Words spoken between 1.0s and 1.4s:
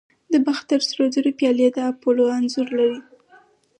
زرو